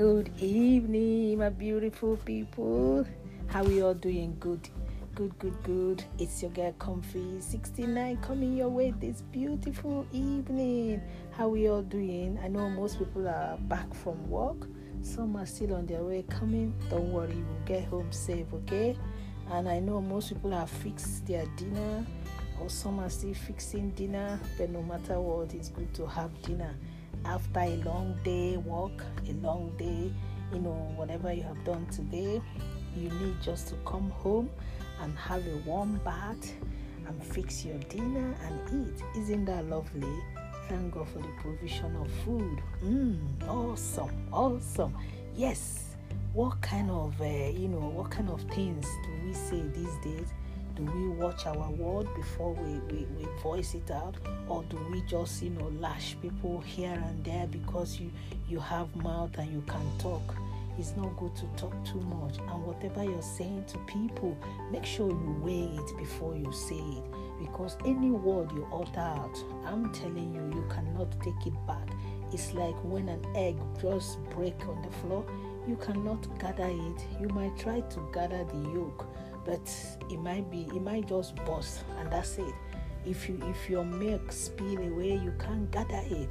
Good 0.00 0.30
evening, 0.40 1.36
my 1.36 1.50
beautiful 1.50 2.16
people. 2.24 3.06
How 3.48 3.62
we 3.64 3.82
all 3.82 3.92
doing? 3.92 4.34
Good, 4.40 4.66
good, 5.14 5.38
good, 5.38 5.62
good. 5.62 6.02
It's 6.18 6.40
your 6.40 6.50
girl 6.52 6.72
Comfy 6.78 7.38
69 7.38 8.16
coming 8.22 8.56
your 8.56 8.70
way 8.70 8.92
this 8.92 9.20
beautiful 9.20 10.06
evening. 10.10 11.02
How 11.32 11.48
we 11.48 11.68
all 11.68 11.82
doing? 11.82 12.38
I 12.42 12.48
know 12.48 12.70
most 12.70 12.98
people 12.98 13.28
are 13.28 13.58
back 13.68 13.92
from 13.92 14.30
work. 14.30 14.68
Some 15.02 15.36
are 15.36 15.44
still 15.44 15.74
on 15.74 15.84
their 15.84 16.02
way 16.02 16.24
coming. 16.30 16.72
Don't 16.88 17.12
worry, 17.12 17.36
we'll 17.36 17.66
get 17.66 17.84
home 17.84 18.10
safe, 18.10 18.46
okay? 18.54 18.96
And 19.50 19.68
I 19.68 19.80
know 19.80 20.00
most 20.00 20.30
people 20.30 20.52
have 20.52 20.70
fixed 20.70 21.26
their 21.26 21.44
dinner, 21.58 22.06
or 22.58 22.70
some 22.70 23.00
are 23.00 23.10
still 23.10 23.34
fixing 23.34 23.90
dinner. 23.90 24.40
But 24.56 24.70
no 24.70 24.82
matter 24.82 25.20
what, 25.20 25.52
it's 25.52 25.68
good 25.68 25.92
to 25.92 26.06
have 26.06 26.30
dinner 26.40 26.74
after 27.24 27.60
a 27.60 27.76
long 27.84 28.18
day 28.24 28.56
work, 28.56 29.04
a 29.28 29.32
long 29.34 29.72
day, 29.76 30.12
you 30.52 30.60
know, 30.60 30.92
whatever 30.96 31.32
you 31.32 31.42
have 31.42 31.62
done 31.64 31.86
today, 31.86 32.40
you 32.96 33.08
need 33.08 33.40
just 33.40 33.68
to 33.68 33.74
come 33.86 34.10
home 34.10 34.50
and 35.02 35.16
have 35.16 35.46
a 35.46 35.56
warm 35.66 36.00
bath 36.04 36.52
and 37.06 37.22
fix 37.22 37.64
your 37.64 37.78
dinner 37.88 38.34
and 38.44 38.88
eat. 38.88 39.02
Isn't 39.20 39.44
that 39.46 39.64
lovely? 39.66 40.12
Thank 40.68 40.94
God 40.94 41.08
for 41.08 41.18
the 41.18 41.32
provision 41.40 41.96
of 41.96 42.10
food. 42.24 42.62
Mmm, 42.84 43.18
awesome, 43.48 44.28
awesome. 44.32 44.96
Yes. 45.34 45.86
What 46.32 46.60
kind 46.60 46.90
of, 46.90 47.20
uh, 47.20 47.24
you 47.24 47.66
know, 47.66 47.80
what 47.80 48.10
kind 48.10 48.30
of 48.30 48.40
things 48.42 48.86
do 49.04 49.26
we 49.26 49.34
say 49.34 49.62
these 49.74 49.96
days? 50.02 50.28
Do 50.86 50.92
we 50.92 51.08
watch 51.08 51.46
our 51.46 51.70
word 51.70 52.06
before 52.16 52.54
we, 52.54 52.78
we, 52.94 53.06
we 53.16 53.26
voice 53.42 53.74
it 53.74 53.90
out? 53.90 54.14
Or 54.48 54.62
do 54.64 54.78
we 54.90 55.02
just 55.02 55.42
you 55.42 55.50
know 55.50 55.70
lash 55.78 56.16
people 56.22 56.60
here 56.60 57.00
and 57.06 57.24
there 57.24 57.46
because 57.46 58.00
you 58.00 58.10
you 58.48 58.58
have 58.60 58.94
mouth 58.96 59.36
and 59.38 59.52
you 59.52 59.62
can 59.66 59.86
talk? 59.98 60.34
It's 60.78 60.96
not 60.96 61.14
good 61.18 61.34
to 61.36 61.46
talk 61.56 61.74
too 61.84 62.00
much. 62.00 62.38
And 62.38 62.64
whatever 62.64 63.04
you're 63.04 63.20
saying 63.20 63.64
to 63.68 63.78
people 63.80 64.36
make 64.70 64.86
sure 64.86 65.10
you 65.10 65.36
weigh 65.42 65.76
it 65.76 65.98
before 65.98 66.34
you 66.34 66.50
say 66.52 66.76
it. 66.76 67.04
Because 67.40 67.76
any 67.84 68.10
word 68.10 68.52
you 68.52 68.66
utter 68.70 69.00
out 69.00 69.44
i'm 69.64 69.90
telling 69.94 70.34
you 70.34 70.42
you 70.54 70.64
cannot 70.68 71.10
take 71.22 71.46
it 71.46 71.66
back. 71.66 71.88
It's 72.32 72.54
like 72.54 72.76
when 72.84 73.08
an 73.08 73.24
egg 73.34 73.56
just 73.80 74.18
break 74.30 74.58
on 74.66 74.80
the 74.82 74.90
floor 74.98 75.24
you 75.68 75.76
cannot 75.76 76.26
gather 76.38 76.66
it. 76.66 77.06
You 77.20 77.28
might 77.28 77.56
try 77.58 77.80
to 77.80 78.08
gather 78.12 78.44
the 78.44 78.70
yolk 78.72 79.06
but 79.44 79.60
it 80.10 80.18
might 80.18 80.50
be 80.50 80.62
it 80.74 80.82
might 80.82 81.08
just 81.08 81.36
burst 81.44 81.84
and 81.98 82.12
that's 82.12 82.38
it. 82.38 82.54
If 83.06 83.28
you 83.28 83.40
if 83.44 83.70
your 83.70 83.84
milk 83.84 84.32
spill 84.32 84.78
away 84.78 85.14
you 85.16 85.32
can't 85.38 85.70
gather 85.70 86.02
it. 86.10 86.28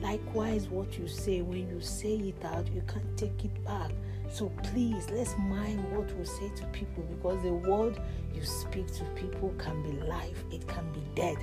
Likewise 0.00 0.68
what 0.68 0.98
you 0.98 1.08
say 1.08 1.42
when 1.42 1.68
you 1.68 1.80
say 1.80 2.14
it 2.16 2.44
out 2.44 2.66
you 2.72 2.82
can't 2.86 3.16
take 3.16 3.44
it 3.44 3.64
back. 3.64 3.90
So 4.30 4.50
please 4.62 5.08
let's 5.10 5.36
mind 5.38 5.84
what 5.92 6.10
we 6.16 6.24
say 6.24 6.50
to 6.56 6.66
people 6.66 7.04
because 7.04 7.42
the 7.42 7.52
word 7.52 8.00
you 8.34 8.44
speak 8.44 8.92
to 8.94 9.04
people 9.14 9.54
can 9.58 9.82
be 9.82 9.92
life 10.06 10.44
it 10.50 10.66
can 10.66 10.90
be 10.92 11.00
dead 11.14 11.36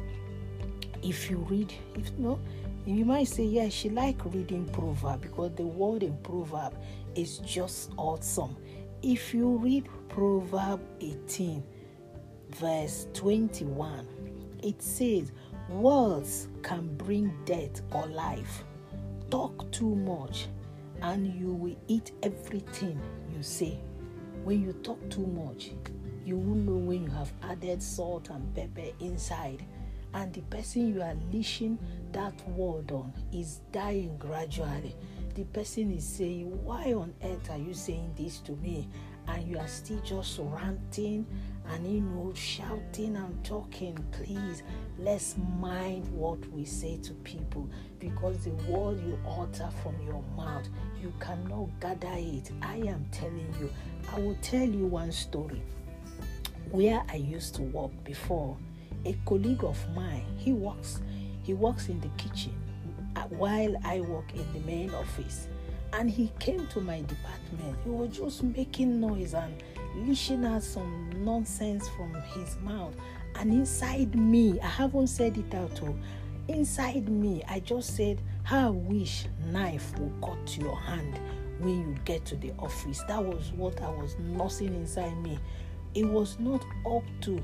if 1.03 1.30
you 1.30 1.38
read 1.49 1.73
if 1.95 2.11
no 2.17 2.39
you 2.86 3.05
might 3.05 3.27
say 3.27 3.43
yeah 3.43 3.69
she 3.69 3.89
like 3.89 4.17
reading 4.33 4.65
proverb 4.65 5.21
because 5.21 5.52
the 5.55 5.63
word 5.63 6.03
in 6.03 6.15
proverb 6.17 6.73
is 7.15 7.39
just 7.39 7.91
awesome 7.97 8.55
if 9.02 9.33
you 9.33 9.57
read 9.57 9.88
Proverb 10.09 10.80
18, 10.99 11.63
verse 12.49 13.08
21, 13.13 14.08
it 14.63 14.81
says, 14.81 15.31
Words 15.69 16.49
can 16.61 16.95
bring 16.97 17.33
death 17.45 17.81
or 17.91 18.05
life. 18.08 18.63
Talk 19.30 19.71
too 19.71 19.95
much, 19.95 20.47
and 21.02 21.33
you 21.33 21.53
will 21.53 21.75
eat 21.88 22.11
everything 22.21 22.99
you 23.35 23.41
say. 23.41 23.80
When 24.43 24.61
you 24.61 24.73
talk 24.73 25.09
too 25.09 25.26
much, 25.26 25.71
you 26.26 26.37
will 26.37 26.55
know 26.55 26.77
when 26.77 27.03
you 27.03 27.09
have 27.09 27.31
added 27.43 27.81
salt 27.81 28.30
and 28.30 28.53
pepper 28.53 28.92
inside 28.99 29.65
and 30.14 30.33
the 30.33 30.42
person 30.42 30.93
you 30.93 31.02
are 31.02 31.15
leashing 31.31 31.80
that 32.11 32.33
word 32.49 32.92
on 32.92 33.14
is 33.31 33.61
dying 33.71 34.15
gradually 34.17 34.95
the 35.36 35.43
person 35.45 35.92
is 35.92 36.05
saying, 36.05 36.64
Why 36.64 36.93
on 36.93 37.14
earth 37.23 37.49
are 37.49 37.58
you 37.58 37.73
saying 37.73 38.14
this 38.17 38.39
to 38.39 38.53
me? 38.53 38.87
And 39.27 39.47
you 39.47 39.58
are 39.58 39.67
still 39.67 40.02
just 40.02 40.39
ranting 40.42 41.25
and 41.69 41.87
you 41.87 42.02
know 42.02 42.33
shouting 42.36 43.15
and 43.15 43.45
talking. 43.45 43.97
Please, 44.11 44.64
let's 44.99 45.36
mind 45.59 46.08
what 46.09 46.45
we 46.52 46.65
say 46.65 46.97
to 47.03 47.14
people 47.14 47.70
because 47.99 48.43
the 48.43 48.52
word 48.71 48.99
you 49.05 49.17
utter 49.39 49.70
from 49.81 49.95
your 50.05 50.23
mouth, 50.36 50.67
you 51.02 51.14
cannot 51.20 51.70
gather 51.80 52.14
it. 52.15 52.52
I 52.61 52.77
am 52.77 53.05
telling 53.11 53.53
you, 53.59 53.70
I 54.11 54.20
will 54.20 54.37
tell 54.41 54.67
you 54.67 54.86
one 54.87 55.11
story. 55.11 55.61
Where 56.71 57.03
I 57.09 57.15
used 57.15 57.55
to 57.55 57.61
work 57.64 57.91
before, 58.03 58.58
a 59.05 59.15
colleague 59.25 59.64
of 59.64 59.77
mine, 59.93 60.25
he 60.37 60.52
works, 60.52 61.02
he 61.43 61.53
works 61.53 61.89
in 61.89 62.02
the 62.02 62.09
kitchen 62.17 62.53
while 63.30 63.76
I 63.83 64.02
work 64.02 64.33
in 64.33 64.54
the 64.54 64.60
main 64.60 64.94
office. 64.94 65.48
And 65.94 66.10
he 66.10 66.32
came 66.39 66.67
to 66.67 66.82
my 66.82 67.02
department. 67.02 67.77
He 67.83 67.89
was 67.89 68.16
just 68.16 68.44
making 68.44 68.99
noise 68.99 69.33
and 69.33 69.61
leashing 69.95 70.45
out 70.45 70.64
some 70.64 71.10
nonsense 71.17 71.88
from 71.89 72.14
his 72.33 72.58
mouth. 72.64 72.95
And 73.36 73.52
inside 73.52 74.16
me, 74.16 74.60
I 74.61 74.67
haven't 74.67 75.08
said 75.08 75.38
it 75.38 75.54
out. 75.54 75.76
to 75.77 75.95
inside 76.48 77.10
me, 77.10 77.44
I 77.48 77.60
just 77.60 77.95
said, 77.95 78.21
I 78.50 78.70
wish 78.70 79.26
knife 79.48 79.98
will 79.98 80.11
cut 80.21 80.58
your 80.58 80.76
hand 80.76 81.20
when 81.60 81.80
you 81.80 81.95
get 82.05 82.26
to 82.26 82.36
the 82.36 82.52
office. 82.60 83.04
That 83.08 83.23
was 83.23 83.52
what 83.55 83.82
I 83.82 83.89
was 83.89 84.17
nursing 84.20 84.73
inside 84.73 85.16
me. 85.17 85.39
It 85.94 86.05
was 86.05 86.39
not 86.39 86.64
up 86.86 87.04
to 87.21 87.44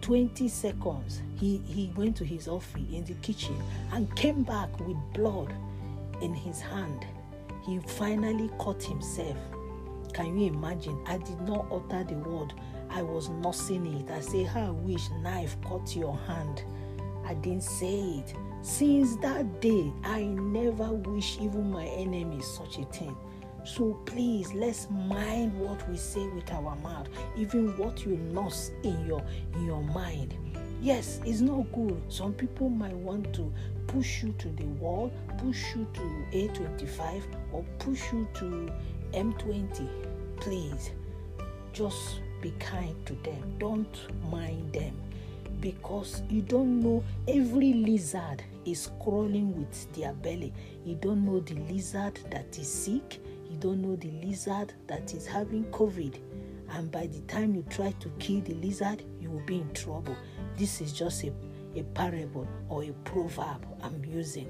20 0.00 0.48
seconds, 0.48 1.22
he, 1.36 1.58
he 1.66 1.92
went 1.96 2.16
to 2.16 2.24
his 2.24 2.48
office 2.48 2.82
in 2.92 3.04
the 3.04 3.14
kitchen 3.14 3.56
and 3.92 4.14
came 4.16 4.42
back 4.42 4.68
with 4.80 4.96
blood 5.14 5.52
in 6.22 6.34
his 6.34 6.60
hand. 6.60 7.06
He 7.66 7.78
finally 7.80 8.50
cut 8.60 8.82
himself. 8.82 9.36
Can 10.12 10.38
you 10.38 10.48
imagine? 10.48 10.98
I 11.06 11.18
did 11.18 11.40
not 11.42 11.66
utter 11.70 12.04
the 12.04 12.14
word. 12.14 12.54
I 12.90 13.02
was 13.02 13.28
nursing 13.28 13.86
it. 14.00 14.10
I 14.10 14.20
say, 14.20 14.44
How 14.44 14.72
wish 14.72 15.10
knife 15.22 15.56
cut 15.62 15.94
your 15.94 16.16
hand. 16.26 16.62
I 17.26 17.34
didn't 17.34 17.62
say 17.62 18.00
it. 18.00 18.34
Since 18.62 19.16
that 19.16 19.60
day, 19.60 19.92
I 20.02 20.22
never 20.22 20.92
wish 20.92 21.38
even 21.40 21.70
my 21.70 21.86
enemy 21.86 22.40
such 22.40 22.78
a 22.78 22.84
thing. 22.86 23.16
So 23.74 23.92
please 24.06 24.54
let's 24.54 24.88
mind 24.90 25.52
what 25.60 25.86
we 25.90 25.98
say 25.98 26.26
with 26.28 26.50
our 26.52 26.74
mouth, 26.76 27.06
even 27.36 27.76
what 27.76 28.04
you 28.04 28.16
lost 28.32 28.72
in 28.82 29.06
your 29.06 29.22
in 29.54 29.66
your 29.66 29.82
mind. 29.82 30.34
Yes, 30.80 31.20
it's 31.26 31.40
not 31.40 31.70
good. 31.72 32.00
Some 32.08 32.32
people 32.32 32.70
might 32.70 32.96
want 32.96 33.34
to 33.34 33.52
push 33.86 34.22
you 34.22 34.32
to 34.38 34.48
the 34.48 34.64
wall, 34.80 35.12
push 35.36 35.76
you 35.76 35.86
to 35.92 36.00
A25, 36.32 37.22
or 37.52 37.62
push 37.78 38.00
you 38.10 38.26
to 38.34 38.72
M20. 39.12 39.86
Please, 40.38 40.92
just 41.74 42.20
be 42.40 42.52
kind 42.58 42.94
to 43.04 43.12
them. 43.16 43.54
Don't 43.58 43.98
mind 44.30 44.72
them 44.72 44.94
because 45.60 46.22
you 46.30 46.40
don't 46.40 46.80
know 46.80 47.04
every 47.26 47.74
lizard 47.74 48.42
is 48.64 48.90
crawling 49.02 49.54
with 49.58 49.92
their 49.92 50.14
belly. 50.14 50.54
You 50.86 50.94
don't 50.94 51.26
know 51.26 51.40
the 51.40 51.54
lizard 51.70 52.18
that 52.30 52.58
is 52.58 52.68
sick 52.68 53.20
you 53.50 53.56
don't 53.56 53.82
know 53.82 53.96
the 53.96 54.10
lizard 54.24 54.74
that 54.86 55.14
is 55.14 55.26
having 55.26 55.64
COVID. 55.66 56.18
And 56.70 56.90
by 56.90 57.06
the 57.06 57.20
time 57.22 57.54
you 57.54 57.64
try 57.70 57.92
to 57.92 58.08
kill 58.18 58.40
the 58.42 58.54
lizard, 58.54 59.02
you 59.20 59.30
will 59.30 59.44
be 59.46 59.56
in 59.56 59.72
trouble. 59.72 60.16
This 60.56 60.80
is 60.80 60.92
just 60.92 61.24
a, 61.24 61.32
a 61.74 61.82
parable 61.94 62.46
or 62.68 62.84
a 62.84 62.92
proverb 63.04 63.66
I'm 63.82 64.04
using. 64.04 64.48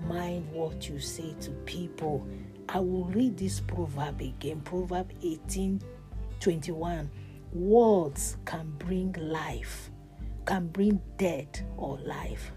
Mind 0.00 0.50
what 0.52 0.88
you 0.88 1.00
say 1.00 1.34
to 1.40 1.50
people. 1.66 2.26
I 2.68 2.80
will 2.80 3.04
read 3.06 3.36
this 3.36 3.60
proverb 3.60 4.20
again. 4.20 4.60
Proverb 4.60 5.10
18 5.22 5.82
21. 6.40 7.10
Words 7.52 8.36
can 8.44 8.70
bring 8.78 9.12
life, 9.18 9.90
can 10.44 10.68
bring 10.68 11.00
death 11.16 11.62
or 11.76 11.98
life. 11.98 12.52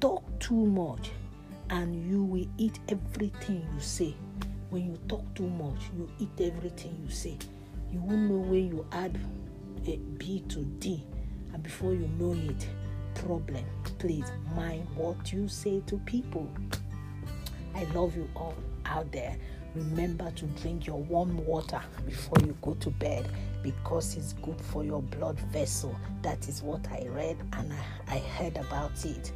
Talk 0.00 0.24
too 0.40 0.66
much, 0.66 1.10
and 1.70 1.94
you 2.10 2.24
will 2.24 2.46
eat 2.58 2.80
everything 2.88 3.66
you 3.72 3.80
say. 3.80 4.14
When 4.70 4.84
you 4.84 4.98
talk 5.08 5.22
too 5.34 5.48
much, 5.48 5.80
you 5.96 6.10
eat 6.18 6.52
everything 6.52 6.98
you 7.02 7.10
say. 7.10 7.38
You 7.90 8.00
won't 8.00 8.30
know 8.30 8.36
when 8.36 8.68
you 8.68 8.86
add 8.92 9.18
a 9.86 9.96
B 10.18 10.44
to 10.50 10.58
D, 10.58 11.02
and 11.54 11.62
before 11.62 11.94
you 11.94 12.06
know 12.18 12.34
it, 12.34 12.68
problem. 13.14 13.64
Please 13.98 14.30
mind 14.54 14.86
what 14.94 15.32
you 15.32 15.48
say 15.48 15.80
to 15.86 15.96
people. 16.00 16.46
I 17.74 17.84
love 17.94 18.14
you 18.14 18.28
all 18.36 18.54
out 18.84 19.10
there. 19.10 19.38
Remember 19.74 20.30
to 20.32 20.44
drink 20.60 20.86
your 20.86 20.98
warm 20.98 21.44
water 21.46 21.80
before 22.04 22.38
you 22.44 22.54
go 22.60 22.74
to 22.74 22.90
bed 22.90 23.26
because 23.62 24.16
it's 24.16 24.34
good 24.34 24.60
for 24.60 24.84
your 24.84 25.00
blood 25.00 25.38
vessel. 25.52 25.96
That 26.20 26.46
is 26.46 26.62
what 26.62 26.86
I 26.90 27.06
read 27.08 27.38
and 27.54 27.72
I, 27.72 28.16
I 28.16 28.18
heard 28.18 28.56
about 28.58 29.04
it. 29.06 29.32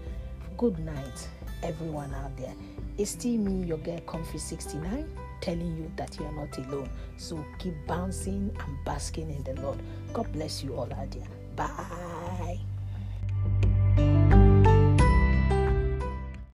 Good 0.59 0.79
night, 0.79 1.29
everyone 1.63 2.13
out 2.15 2.37
there. 2.37 2.55
It's 2.99 3.13
still 3.13 3.39
me, 3.39 3.67
your 3.67 3.79
girl 3.79 4.01
Comfy69 4.01 5.07
telling 5.43 5.77
you 5.77 5.91
that 5.97 6.19
you 6.19 6.25
are 6.25 6.33
not 6.33 6.57
alone. 6.59 6.89
So 7.19 7.45
keep 7.59 7.75
bouncing 7.87 8.57
and 8.59 8.85
basking 8.87 9.31
in 9.31 9.43
the 9.43 9.61
Lord. 9.61 9.79
God 10.15 10.33
bless 10.33 10.63
you 10.65 10.75
all, 10.75 10.91
Adia. 10.95 11.27
Bye. 11.57 12.22